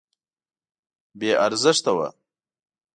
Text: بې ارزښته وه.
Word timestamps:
بې 1.19 1.31
ارزښته 1.45 1.91
وه. 1.97 2.07